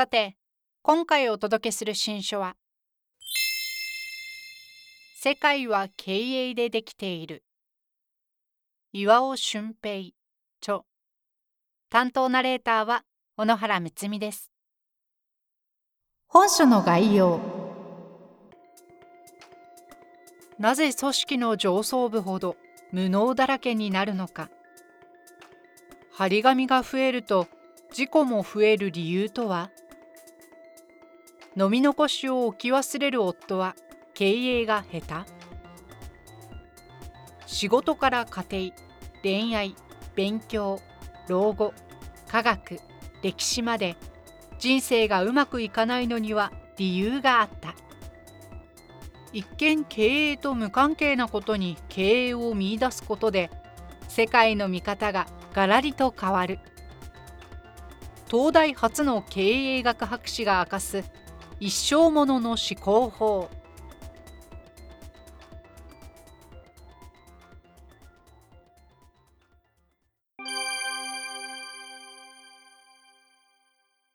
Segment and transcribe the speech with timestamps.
[0.00, 0.38] さて
[0.80, 2.56] 今回お届けする新書は
[5.14, 7.44] 世界は経営でできている。
[8.94, 10.14] 岩尾俊平
[10.62, 10.86] 著。
[11.90, 13.04] 担当ナレーターは
[13.36, 14.50] 小野原睦美です。
[16.28, 17.38] 本書の概要。
[20.58, 22.56] なぜ組織の上層部ほど
[22.90, 24.48] 無能だらけになるのか。
[26.10, 27.48] 張り紙が増えると
[27.92, 29.70] 事故も増える理由とは？
[31.56, 33.74] 飲み残しを置き忘れる夫は
[34.14, 35.30] 経営が下手。
[37.46, 38.76] 仕事から家庭
[39.22, 39.74] 恋愛
[40.14, 40.80] 勉強
[41.28, 41.74] 老後
[42.28, 42.80] 科学
[43.22, 43.96] 歴史まで
[44.58, 47.74] 人生がうまくいかないのには理由があった。
[49.32, 53.50] 一見経営と無関係なことに経営を見いだすことで
[54.08, 56.60] 世界の見方がガラリと変わる。
[58.30, 59.40] 東大初の経
[59.78, 61.04] 営学博士が明かす
[61.62, 63.50] 一生ものの思考法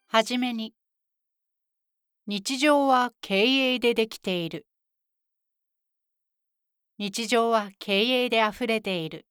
[0.07, 0.73] はじめに
[2.25, 4.65] 日常は経営でできている
[6.97, 9.27] 日常は経営であふれている。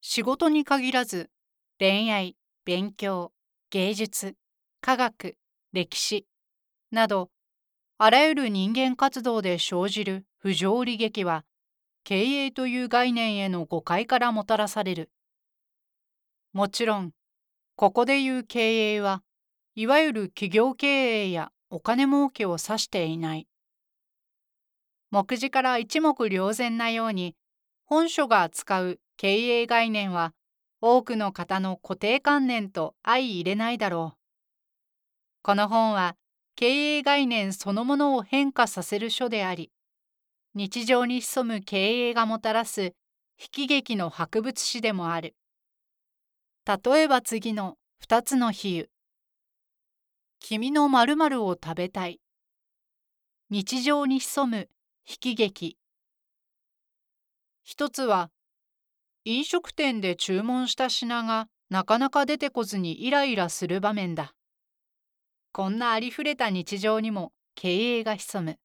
[0.00, 1.30] 仕事に限らず
[1.78, 3.32] 恋愛、勉強、
[3.70, 4.34] 芸術、
[4.80, 5.36] 科学、
[5.72, 6.26] 歴史
[6.94, 7.30] など
[7.98, 11.44] あらゆる人間活動で生じる不条理劇は
[12.04, 15.10] 経営という概念への誤解からもたらされる。
[16.52, 17.12] もちろん
[17.76, 19.22] ここでいう経営は
[19.74, 20.86] いわゆる企業経
[21.24, 23.48] 営やお金儲けを指していない。
[25.10, 27.36] 目次から一目瞭然なように
[27.84, 30.32] 本書が扱う経営概念は
[30.80, 34.18] 多くの方の固定観念と相入れないだろう。
[35.42, 36.16] この本は
[36.56, 39.70] 経営概念そのものを変化させる書であり
[40.54, 42.94] 日常に潜む経営がもたらす
[43.38, 45.34] 悲劇の博物誌でもある。
[46.64, 47.76] 例えば次の
[48.06, 48.88] 2つの比喩。
[50.38, 52.20] 君の〇〇を食べたい。
[53.50, 54.68] 日常に潜む
[55.06, 55.76] 悲劇
[57.62, 58.30] 一つは
[59.24, 64.34] 飲食店で注文した品がなかなか出てこずにイライラする場面だ
[65.56, 68.58] こんなありふれた日常にも経営が潜む。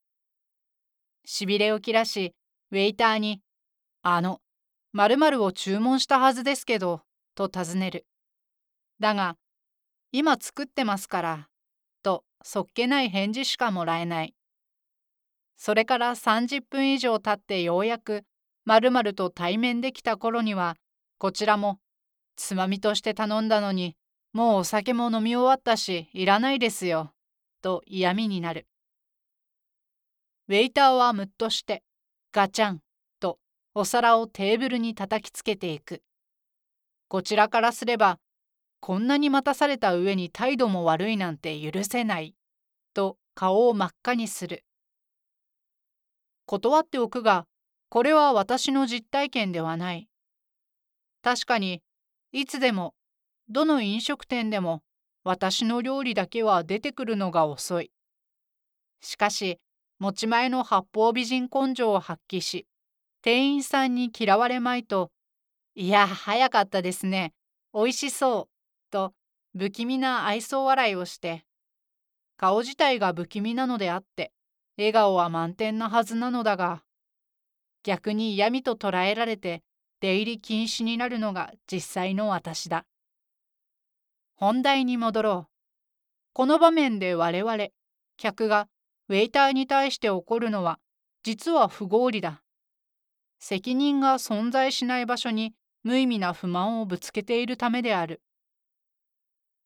[1.24, 2.34] しびれを切らし
[2.72, 3.44] ウェイターに
[4.02, 4.42] 「あの
[4.94, 7.04] 〇〇を注文したはずですけど」
[7.36, 8.08] と尋ねる。
[9.00, 9.38] だが
[10.12, 11.50] 「今作ってますから」
[12.02, 14.34] とそっけない返事しかもらえない。
[15.58, 18.26] それから30分以上経ってようやく
[18.66, 20.76] まるまると対面できた頃には
[21.20, 21.80] こちらも
[22.36, 23.96] つまみとして頼んだのに
[24.34, 27.12] もうお酒も飲み終わったしいらないですよ
[27.62, 28.68] と嫌味になる。
[30.48, 31.84] ウェイターはムッとして
[32.32, 32.82] ガチャン
[33.20, 33.40] と
[33.74, 36.02] お皿をテーブルに叩きつけていく。
[37.08, 38.20] こちらからすれば
[38.80, 42.36] こんなに待たされた上に態度も悪いなんて許せない
[42.94, 44.64] と顔を真っ赤にする。
[46.46, 47.46] 断っておくが、
[47.90, 50.10] これは私の実体験ではない。
[51.22, 51.84] 確かに、
[52.32, 52.96] いつでも、
[53.50, 54.84] どの飲食店でも、
[55.24, 57.92] 私の料理だけは出てくるのが遅い。
[59.02, 59.60] しかし、
[60.00, 62.68] 持ち前の八方美人根性を発揮し、
[63.22, 65.12] 店員さんに嫌われまいと、
[65.76, 67.34] いや、早かったですね。
[67.74, 68.92] おいしそう。
[68.92, 69.14] と、
[69.58, 71.44] 不気味な愛想笑いをして、
[72.38, 74.32] 顔自体が不気味なのであって、
[74.80, 76.84] 笑顔は満点なはずなのだが
[77.84, 79.62] 逆に嫌味と捉えられて
[80.00, 82.86] 出入り禁止になるのが実際の私だ
[84.40, 85.52] 本題に戻ろう。
[86.32, 87.68] この場面で我々
[88.16, 88.70] 客が
[89.10, 90.80] ウェイターに対して起こるのは
[91.24, 92.42] 実は不合理だ。
[93.40, 95.54] 責任が存在しない場所に
[95.84, 98.22] 無意味な不満をぶつけているためである。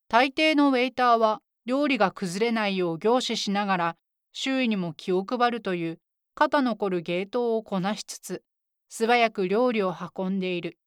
[0.10, 3.96] 大抵のウェイターは料理が崩れないよう凝視しながら
[4.31, 6.00] 周囲にも気を配るという
[6.34, 8.42] 肩残る芸当をこなしつつ
[8.90, 10.80] 素早く料理を運んでいる。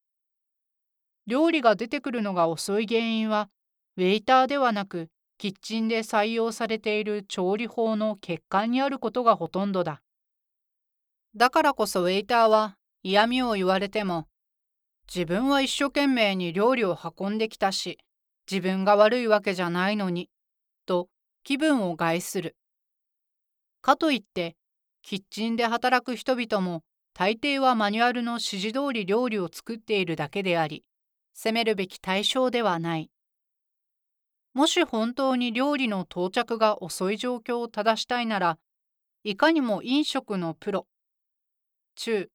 [1.29, 3.49] 料理が出てくるのが遅い原因は
[3.99, 5.09] ウェイターではなく
[5.39, 10.03] キッチンで採用されている調理法の欠陥にあることがほとんどだ。
[11.35, 14.29] だからこそウェイターは嫌味を言われても、
[15.07, 17.99] 自分は一生懸命に料理を運んできたし、
[18.51, 20.29] 自分が悪いわけじゃないのに、
[20.85, 21.09] と
[21.43, 22.57] 気分を害する。
[23.83, 24.57] かといって、
[25.03, 26.83] キッチンで働く人々も
[27.15, 30.85] 大抵はマニュアルの指示通り料理を作っているだけであり、
[31.33, 33.11] 責めるべき対象ではない。
[34.57, 38.59] もし本当に料理の到着が遅い状況を正したいなら、
[39.23, 40.87] いかにも飲食のプロ、
[41.95, 42.31] 中、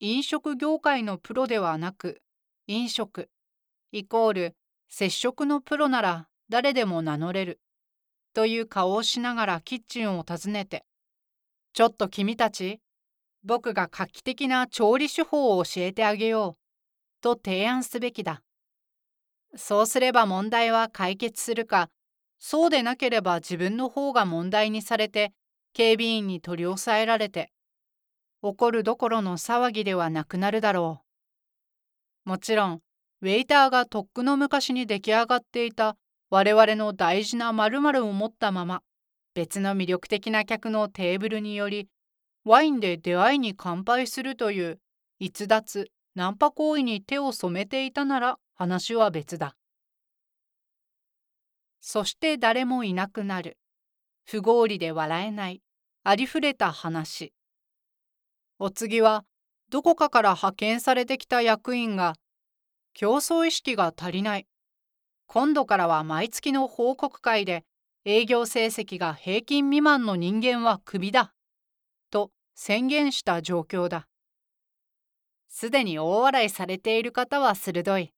[0.00, 2.22] 飲食業界のプロではなく、
[2.66, 3.28] 飲食、
[3.92, 4.56] イコール
[4.88, 7.60] 接触のプロなら誰でも名乗れる、
[8.32, 10.86] という顔をしながらキッチンを訪ねて、
[11.74, 12.80] ちょっと君たち、
[13.42, 18.40] 僕が画期的な調理手法を教えてあげよう、と提案すべきだ。
[19.56, 21.90] そうすれば問題は解決するか、
[22.38, 25.32] そうでなければ自分の方が問題にされて、
[25.72, 27.50] 警備員に取り押さえられて、
[28.42, 31.02] 怒るどころの騒ぎではなくなるだろ
[32.26, 32.28] う。
[32.28, 32.80] もちろん、
[33.22, 35.96] ウェイターがとっくの昔に出来上がっていた
[36.30, 38.82] 我々の大事な〇〇を持ったまま、
[39.34, 41.88] 別の魅力的な客のテーブルにより、
[42.44, 44.80] ワインで出会いに乾杯するという
[45.18, 49.56] 逸脱、ナンパ行為に手を染めていたなら話は別だ。
[51.80, 53.58] そして誰もいなくなる。
[54.24, 55.60] 不合理で笑えない。
[56.02, 57.32] ありふれた話。
[58.58, 59.24] お次は、
[59.70, 62.14] どこかから派遣されてきた役員が、
[62.94, 64.46] 競争意識が足りない。
[65.26, 67.64] 今度からは毎月の報告会で、
[68.04, 71.34] 営業成績が平均未満の人間はクビだ。
[72.10, 74.06] と宣言した状況だ。
[75.48, 78.12] すでに大笑いされている方は鋭い。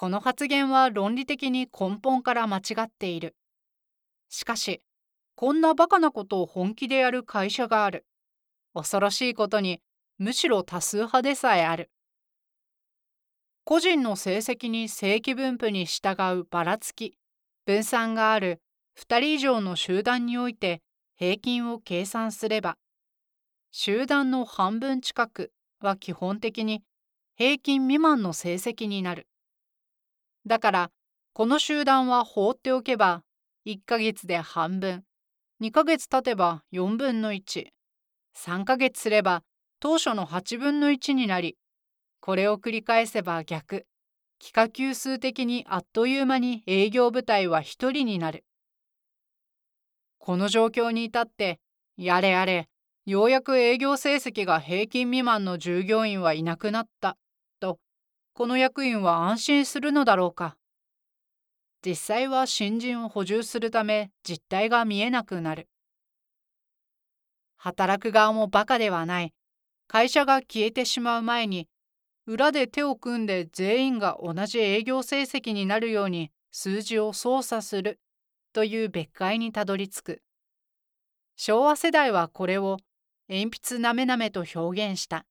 [0.00, 3.34] この発言は論理的に根本から間違っている。
[4.28, 4.80] しかし、
[5.34, 8.06] こんなバカなことを本気でやる会社がある。
[8.74, 9.80] 恐ろしいことに、
[10.16, 11.90] むしろ多数派でさえある。
[13.64, 17.18] 個人の成績に正規分布に従うばらつき、
[17.66, 18.60] 分散がある
[19.00, 20.80] 2人以上の集団において
[21.16, 22.76] 平均を計算すれば、
[23.72, 26.84] 集団の半分近くは基本的に
[27.34, 29.27] 平均未満の成績になる。
[30.48, 30.90] だから、
[31.34, 33.22] この集団は放っておけば、
[33.66, 35.04] 1ヶ月で半分、
[35.60, 37.66] 2ヶ月経てば4分の1、
[38.34, 39.42] 3ヶ月すれば
[39.78, 41.58] 当初の8分の1になり、
[42.20, 43.86] これを繰り返せば逆、
[44.40, 48.46] 幾何級数的にあっという間に営業部隊は1人になる。
[50.18, 51.60] この状況に至って、
[51.98, 52.68] やれやれ、
[53.04, 57.18] ようやく営業成績が平均未満の従業員はいなくなった、
[58.38, 60.56] この役員は安心するのだろうか。
[61.84, 65.68] 実際は新人を補充するため実態が見えなくなる。
[67.56, 69.34] 働く側もバカではない。
[69.88, 71.66] 会社が消えてしまう前に、
[72.26, 77.98] 裏で手を組んで全員が同じ営業成績になるように数字を操作する
[78.52, 80.22] という別解にたどり着く。
[81.34, 82.76] 昭和世代はこれを
[83.28, 85.26] 鉛筆なめなめと表現した。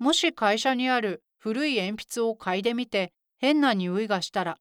[0.00, 4.56] もし会社にある古い鉛筆を嗅いでみて変な匂いがしたら、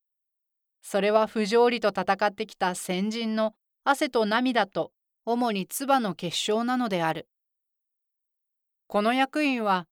[0.81, 3.53] それは不条理と戦ってきた先人の
[3.85, 4.91] 汗と涙と
[5.25, 7.29] 主に唾の結晶なのである。
[8.87, 9.87] この役員は、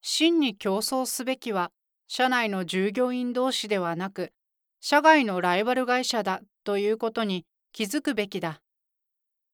[0.00, 1.72] 真に競争すべきは、
[2.08, 4.32] 社内の従業員同士ではなく、
[4.80, 8.62] 社外のライバル会社だということに気づくべきだ。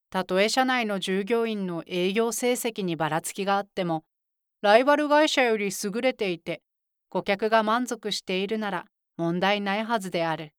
[0.08, 4.04] たとえ社内の従業員の営業成績にばらつきがあっても、
[4.62, 6.62] ライバル会社より優れていて、
[7.08, 8.86] 顧客が満足しているなら
[9.16, 10.52] 問題ないはずである。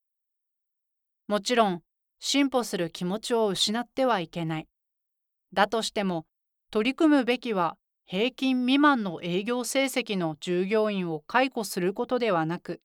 [1.27, 1.83] もちろん、
[2.19, 4.67] 進歩する気持ちを失ってはいけない。
[5.53, 6.25] だとしても、
[6.71, 12.81] 取り組むべきは平均未満の営業成績の従業員を解雇することではなく、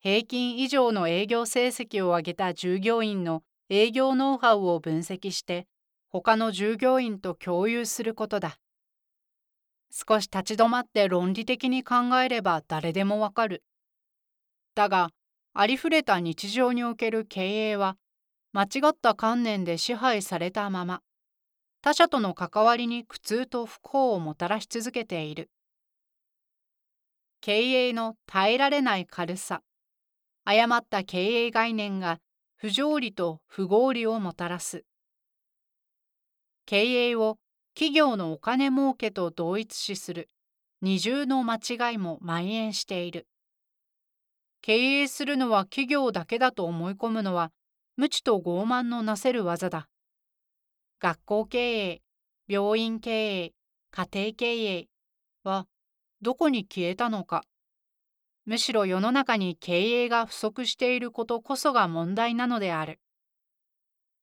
[0.00, 5.66] 平均以上の営業成績を上げた従業員の営業ノウハウを分析して、
[6.08, 8.58] 他の従業員と共有することだ。
[9.90, 13.62] 少し立ち止まって論理的に考えれば誰でもわかる。
[14.74, 15.10] だが、
[15.54, 17.96] ありふれた日常における経営は
[18.52, 21.02] 間違った観念で支配されたまま、
[21.82, 25.50] 他者との関わりに苦痛と不幸をもたらし続けている。
[27.40, 29.62] 経営の耐えられない軽さ、
[30.44, 32.18] 誤った経営概念が
[32.56, 34.84] 不条理と不合理をもたらす。
[36.64, 37.38] 経営を
[37.78, 40.30] 企業のお金儲けと同一視する
[40.80, 43.26] 二重の間違いも蔓延している。
[44.62, 47.52] 経営するのは企業だけだと思い込むのは
[47.98, 49.90] 無知と傲慢のなせる技だ。
[51.00, 52.02] 学校経営、
[52.48, 53.52] 病院経営、
[53.90, 54.88] 家庭経営
[55.44, 55.66] は
[56.22, 57.44] どこに消えたのか。
[58.46, 63.00] むしろ世の中に経営が不足していることこそが問題なのである。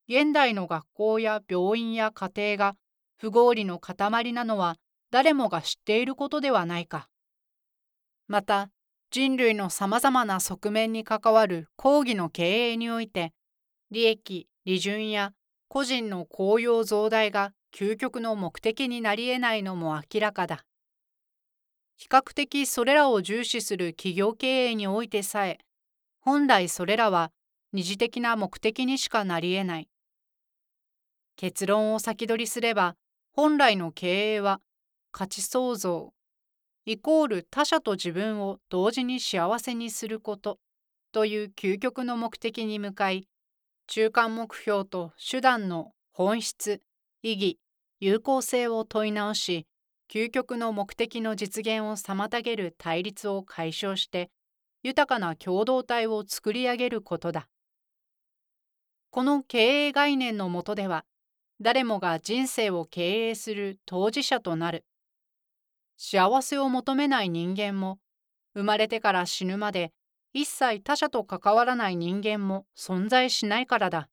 [0.10, 2.76] 現代の学校や病院や家庭が
[3.24, 4.76] 不合理の塊なのは
[5.10, 7.08] 誰もが知っていることではないか。
[8.28, 8.70] また
[9.12, 13.32] 人類のさまざまな側面に関わる講義の経営において
[13.92, 15.32] 利益利潤や
[15.70, 20.66] 個人の公用増大が究極の目的になり得ないのも明らかだ。
[21.96, 25.60] 比較的それらを重視する企業経営においてさえ
[26.20, 27.32] 本来それらは
[27.72, 29.88] 二次的な目的にしかなり得ない。
[31.38, 32.98] 結論を先取りすれば
[33.36, 34.62] 本来の経営は
[35.12, 36.14] 価値創造
[36.86, 40.60] イコール他者と自分を同時に幸せにすること
[41.12, 43.28] という究極の目的に向かい
[43.88, 46.82] 中間目標と手段の本質
[47.24, 47.60] 意義
[48.00, 49.66] 有効性を問い直し
[50.12, 54.30] 究極の目的の実現を妨げる対立を解消して
[54.84, 57.48] 豊かな共同体を作り上げることだ。
[59.10, 61.06] この経営概念のもとでは
[61.64, 64.84] 誰もが人生を経営する当事者となる。
[65.96, 68.00] 幸せを求めない人間も、
[68.54, 69.94] 生まれてから死ぬまで
[70.34, 74.10] 一切他者と関わらない人間も存在しないからだ。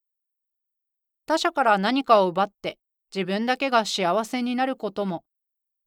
[1.26, 2.78] 他者から何かを奪って
[3.12, 5.24] 自分だけが幸せになることも、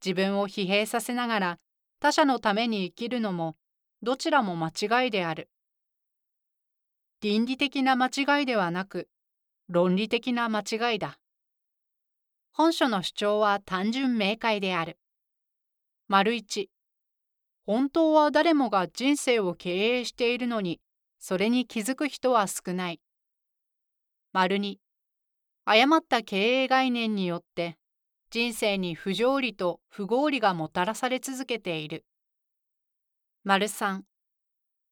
[0.03, 1.59] 自分を疲弊させながら
[2.01, 3.55] 他者のために生きるのも、
[4.01, 5.49] どちらも間違いである。
[7.21, 9.07] 倫理的な間違いではなく、
[9.69, 11.19] 論理的な間違いだ。
[12.55, 14.99] 本書の主張は単純明快である。
[16.07, 16.69] 丸一、
[17.65, 20.79] 本当は誰もが人生を経営しているのに、
[21.17, 23.01] それに気づく人は少ない。
[24.33, 24.79] 丸二、
[25.65, 27.77] 誤った経営概念によって
[28.29, 32.05] 人生に不条理と不合理がもたらされ続けている。
[33.43, 34.03] 丸三、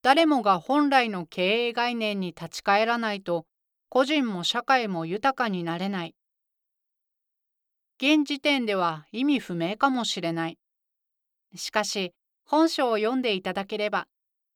[0.02, 3.46] 誰もが本来の経営概念に立ち返らないと
[3.88, 6.16] 個人も社会も豊かになれない。
[8.04, 10.58] 現時点では意味不明かもしれない。
[11.54, 12.12] しかし、
[12.44, 14.08] 本書を読んでいただければ、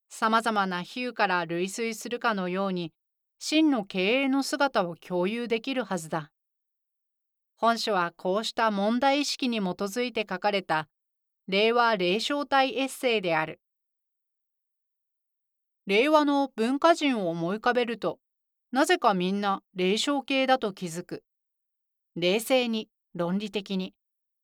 [0.09, 2.93] さまざまな比喩から類推するかのように、
[3.39, 6.33] 真の経営の姿を共有できるはずだ。
[7.55, 10.89] 本書はこうした問題意識に基づいて書かれた
[11.47, 13.61] 令和霊障体エッセイである。
[15.87, 18.19] 令和の文化人を思い浮かべると、
[18.73, 21.23] なぜかみんな霊障系だと気づく。
[22.17, 23.95] 冷静に論理的に。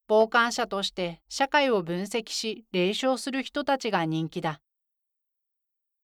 [0.08, 4.60] 傍観者として社会を分析し霊唱する人たちが人気だ。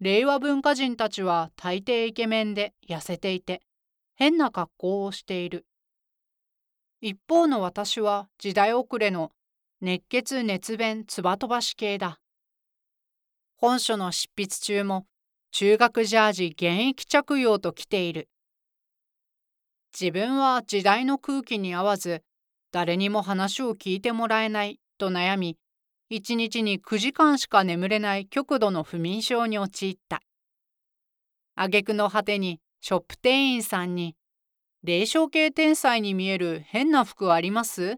[0.00, 3.60] 令和文化人たちは大抵イケメンで痩せていて
[4.14, 5.66] 変な格好をしている。
[7.00, 9.32] 一方の私は時代遅れの
[9.80, 12.20] 熱血熱弁つば飛ばし系だ。
[13.56, 15.06] 本書の執筆中も
[15.50, 18.28] 中学ジャージ現役着用と来ている。
[19.98, 22.22] 自分は時代の空気に合わず
[22.70, 25.56] 誰にも話を聞いてもらえないと悩み、
[26.10, 30.20] 一日に9時間しか眠れない極度の不眠症に陥った。
[31.54, 34.16] 挙句の果てにショップ店員さんに、
[34.84, 37.96] 霊障系天才に見える変な服あります？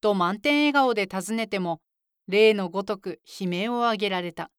[0.00, 1.80] と満点笑顔で尋ねても、
[2.28, 4.50] 例のごとく悲鳴を上げられた。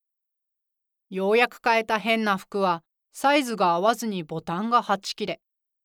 [1.10, 5.42] ようやく買えた変な服は、サイズが合わずにボタンがはち切れ、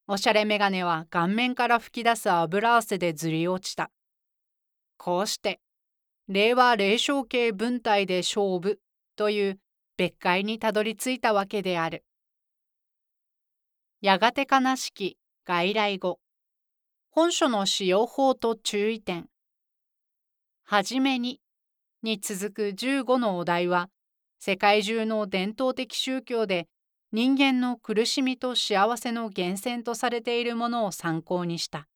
[0.09, 3.91] おしゃれメガネは顔面から噴き出す油汗でずり落ちた。
[4.97, 5.61] こうして、
[6.29, 8.81] 令和霊障系文体で勝負
[9.17, 9.59] という
[9.97, 12.05] 別解にたどり着いたわけである。
[14.01, 16.19] やがて悲しき外来語。
[17.11, 19.29] 本書の使用法と注意点。
[20.65, 21.41] はじめに
[22.03, 23.89] に続く15のお題は、
[24.41, 26.67] 世界中の伝統的宗教で
[27.15, 31.87] 人間の苦しみと幸せの源泉とされているものを参考にした。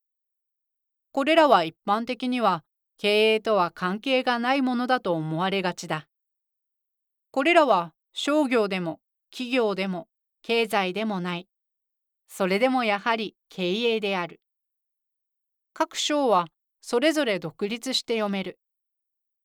[1.10, 2.64] これらは一般的には
[2.98, 6.06] 経営とは関係がないものだと思われがちだ。
[7.30, 10.06] これらは商業でも企業でも
[10.42, 11.48] 経済でもない。
[12.28, 14.42] それでもやはり経営である。
[15.72, 16.48] 各章は
[16.82, 18.58] それぞれ独立して読める。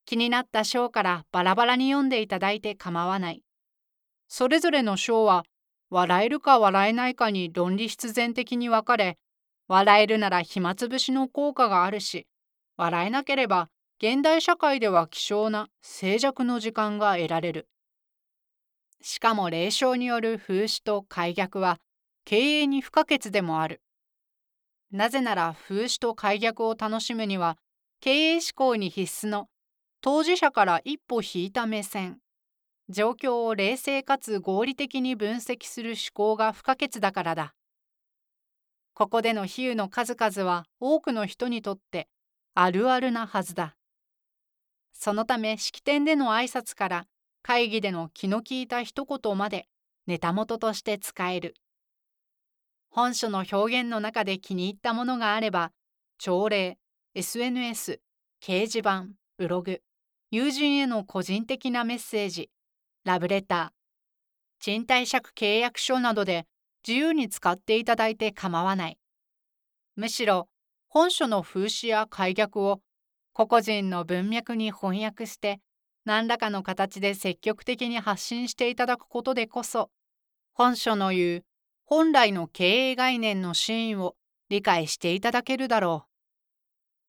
[0.04, 3.42] 気になった章からバラバラに読んでいただいて構わない。
[4.28, 5.44] それぞれの章は
[5.92, 9.18] 笑えるか笑えないかに論理必然的に分かれ、
[9.68, 12.26] 笑えるなら暇つぶしの効果があるし、
[12.78, 13.68] 笑えなければ
[14.02, 17.68] 現代社会では希少な静寂の時間が得られる。
[19.02, 21.78] しかも霊障による風刺と開逆は
[22.24, 23.82] 経営に不可欠でもある。
[24.92, 27.58] なぜなら風刺と開逆を楽しむには
[28.00, 29.50] 経営志向に必須の
[30.00, 32.16] 当事者から一歩引いた目線
[32.92, 37.54] 状況を冷静かつ合理的に分析する思考が不可欠だからだ。
[38.94, 42.08] ここでの比喩の数々は多くの人にとって
[42.54, 43.74] あるあるなはずだ。
[44.92, 47.06] そのため式典での挨拶から
[47.42, 49.66] 会議での気の利いた一言まで
[50.06, 51.54] ネタ元として使える。
[52.90, 55.72] 本書の表現の中で気に入ったものがあれば、
[56.18, 56.78] 朝礼、
[57.14, 58.00] SNS、
[58.42, 59.06] 掲示板、
[59.38, 59.80] ブログ、
[60.30, 62.50] 友人への個人的なメッセージ、
[63.04, 66.46] ラブレター、賃貸借契約書などで
[66.86, 68.98] 自由に使っていただいて構わない。
[69.96, 70.48] むしろ、
[70.88, 72.80] 本書の風刺や解逆を
[73.32, 75.60] 個々人の文脈に翻訳して
[76.04, 79.90] 何らかの形で積極的に発信していただくことでこそ
[80.52, 81.44] 本書の言う
[81.84, 84.16] 本来の経営概念のシーンを
[84.48, 86.08] 理解していただけるだろう。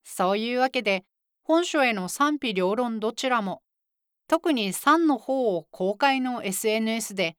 [0.06, 1.04] そういうわけで
[1.44, 3.63] 本書への賛否両論どちらも
[4.34, 7.38] 特に3の方を公開の SNS で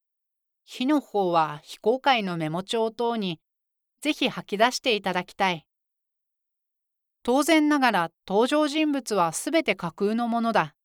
[0.63, 3.41] 非の方は非公開のメモ帳等に
[4.01, 5.67] ぜひ吐き出していただきたい。
[7.25, 10.77] 当然ながら登場人物はすべて架空のものだ。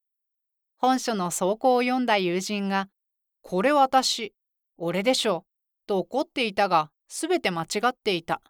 [0.78, 2.90] 本書の草稿を読んだ友人が、
[3.44, 4.34] これ私、
[4.78, 5.46] 俺でしょ、
[5.86, 8.42] と怒っていたが、すべて間違っていた。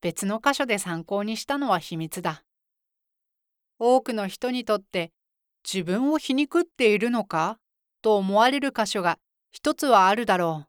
[0.00, 2.42] 別の箇所で参考にしたのは秘密だ。
[3.78, 5.12] 多くの人にとって
[5.64, 7.58] 自分を皮肉っているのか？
[8.02, 9.18] と思われる箇所が
[9.50, 10.68] 一つはあるだろう。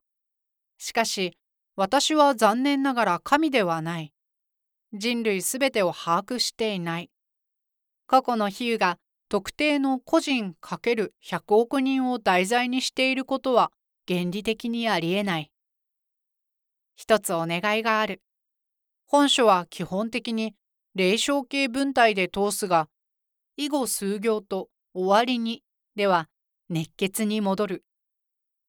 [0.81, 1.37] しかし
[1.75, 4.13] 私は残念ながら神ではない。
[4.93, 7.09] 人類すべてを把握していない。
[8.07, 8.97] 過去の比喩が
[9.29, 11.11] 特定の個人 ×100
[11.49, 13.71] 億人を題材にしていることは
[14.07, 15.51] 原理的にありえない。
[16.95, 18.21] 一つお願いがある。
[19.05, 20.55] 本書は基本的に
[20.95, 22.89] 霊障系文体で通すが、
[23.55, 25.63] 以後数行と終わりに
[25.95, 26.29] では
[26.69, 27.83] 熱血に戻る。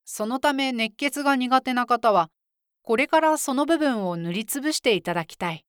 [0.05, 2.31] そのため熱血が苦手な方は、
[2.83, 5.65] これからその部分を塗りつぶしていただきたい。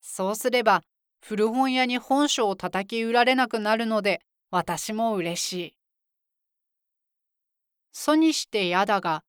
[0.00, 0.82] そうすれば
[1.20, 5.74] 古本屋に本書を叩き売られなくなるので私も嬉しい。
[7.92, 9.22] 祖にしてやだが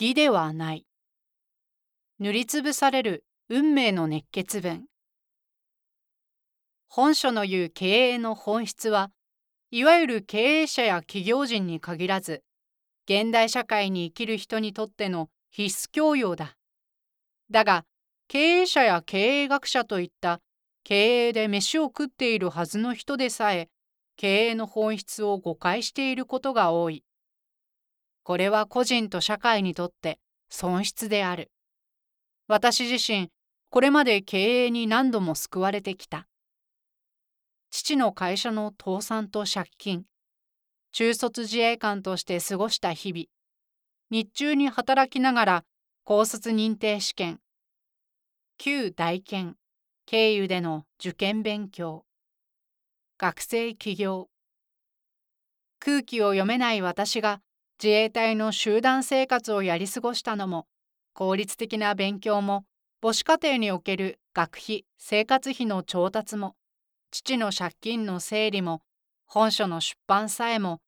[0.00, 0.86] 義ではない。
[2.18, 4.86] 塗りつぶされる運命の熱血文。
[6.88, 9.10] 本書の言う経営の本質は
[9.70, 12.42] いわゆる経営者や企業人に限らず
[13.04, 16.56] 現代社会に生きる人にとっての必須教養だ。
[17.50, 17.84] だが
[18.28, 20.40] 経営者や経営学者といった
[20.84, 23.68] 経営で飯を食っているはずの人でさえ
[24.16, 27.04] 経営の本質を誤解していることが多い。
[28.22, 31.50] これは個人と社会にとって損失である。
[32.46, 33.28] 私自身、
[33.68, 36.27] これまで経営に何度も救われてきた。
[37.70, 40.04] 父の会社の倒産と借金、
[40.92, 43.24] 中卒自衛官として過ごした日々、
[44.10, 45.64] 日中に働きながら
[46.04, 47.40] 高卒認定試験、
[48.56, 49.56] 旧大研
[50.06, 52.06] 経由での受験勉強。
[53.18, 54.30] 学生起業。
[55.80, 57.40] 空気を読めない私が
[57.82, 60.66] 自衛隊の集団生活をやり過ごしたのも
[61.12, 62.64] 効率的な勉強も
[63.02, 66.56] 母子家庭における学費生活費の調達も。
[67.10, 68.82] 父の借金の整理も
[69.26, 70.80] 本書の出版さえも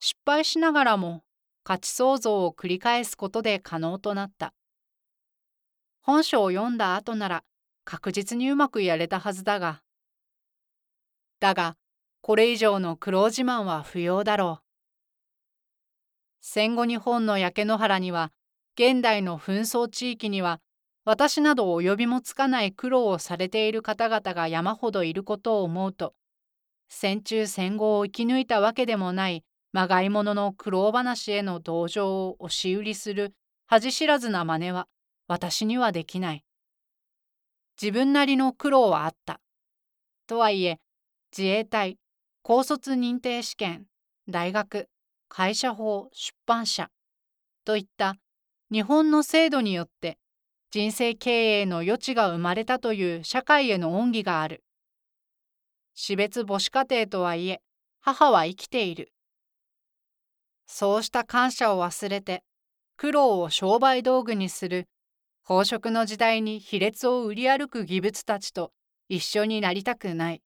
[0.00, 1.22] 失敗しながらも
[1.64, 4.54] 価値創造を繰り返すことで可能となった。
[6.00, 7.44] 本書を読んだ後なら
[7.84, 9.82] 確実にうまくやれたはずだが。
[11.40, 11.76] だが、
[12.20, 14.66] これ以上の苦労自慢は不要だろう。
[16.40, 18.32] 戦後日本の焼け野原には、
[18.78, 20.60] 現代の紛争地域には、
[21.06, 26.14] 私など及びもつかない苦労をされている方々が山ほどいることを思うと、
[26.88, 33.34] 戦中戦後を生き抜いたわけでもないまがいものの苦労話への同情を押し売りする
[33.66, 34.88] 恥知らずな真似は
[35.28, 36.44] 私にはできない。
[37.80, 39.40] 自分なりの苦労はあった。
[40.26, 40.80] とはいえ、
[41.30, 41.98] 自衛隊、
[42.42, 43.86] 高卒認定試験、
[44.28, 44.88] 大学、
[45.28, 46.90] 会社法、出版社
[47.64, 48.16] といった
[48.72, 50.18] 日本の制度によって
[50.76, 54.62] 人生経営の余地が生まれたという社会への恩義がある。
[55.94, 57.62] 死別母子家庭とはいえ、
[58.02, 59.10] 母は生きている。
[60.66, 62.44] そうした感謝を忘れて、
[62.98, 64.86] 苦労を商売道具にする
[65.46, 68.70] 飽食の時代に卑劣を売り歩く義物たちと
[69.08, 70.42] 一緒になりたくない。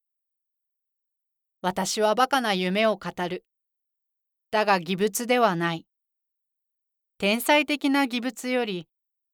[1.61, 3.45] 私はバカな夢を語る。
[4.53, 5.89] だが義物ではない。
[7.19, 8.87] 天才的な義物より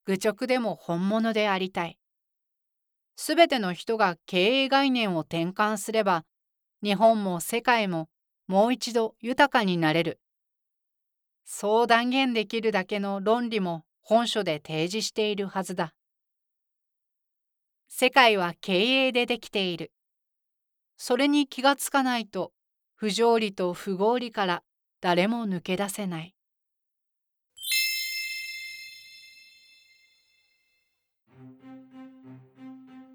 [0.07, 1.99] 愚直でも本物でありたい。
[3.17, 6.25] すべての人が経営概念を転換すれば、
[6.83, 8.09] 日本も世界も
[8.47, 10.21] もう一度豊かになれる。
[11.45, 15.93] そう断言できるだけの論理も本書で提示しているはずだ。
[17.89, 19.93] 世界は経営でできている。
[20.97, 22.53] それに気がつかないと
[22.95, 24.63] 不条理と不合理から
[25.01, 26.36] 誰も抜け出せない。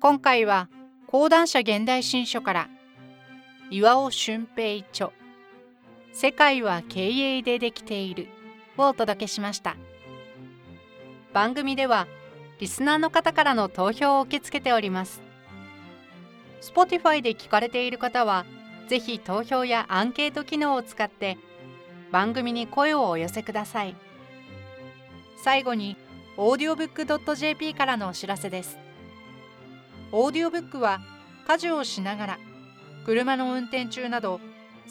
[0.02, 0.68] 今回は
[1.06, 2.70] 講談社現代新書から
[3.70, 5.12] 岩尾俊平著
[6.12, 8.28] 世界は経営でできている
[8.80, 9.78] をお届けしました。
[11.34, 12.08] 番組では
[12.60, 15.22] リスナーの方からの投票を受け付けております。
[16.62, 18.48] Spotify で聞かれている方は
[18.88, 21.38] ぜひ投票やアンケート機能を使って
[22.12, 23.96] 番組に声をお寄せください。
[25.44, 25.96] 最後に
[26.38, 28.80] audiobook.jp からのお知らせです。
[30.14, 31.00] オーディオブックは
[31.48, 32.40] 家事をしながら
[33.06, 34.40] 車の運転中など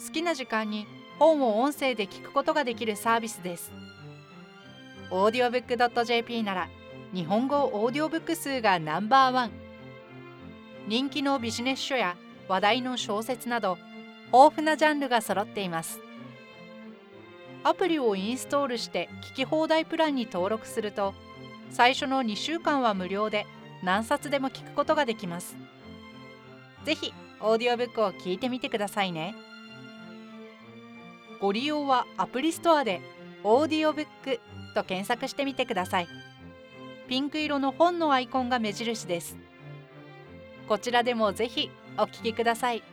[0.03, 0.87] 好きな時間に
[1.19, 3.71] 本を音声で聞くことができるサービスです。
[5.11, 6.69] オーディオブックドット .jp なら
[7.13, 9.51] 日本語オーディオブック数がナンバーワン。
[10.87, 13.77] 人気のビジネス書や話題の小説など
[14.33, 15.99] 豊富なジャンルが揃っています。
[17.63, 21.13] アプリをインストールして聞き放題プランに登録すると
[21.69, 23.45] 最初の2週間は無料で
[23.83, 25.55] 何冊でも聞くことができます。
[26.85, 29.35] ぜひオーディオブックを聞いてみてくださいね。
[31.39, 33.01] ご利用はアプリストアで
[33.43, 34.39] オーディオブック
[34.75, 36.07] と検索してみてください。
[37.07, 39.37] ピンク色の本のアイコンが目印です。
[40.67, 42.83] こちらでもぜひお聞きください。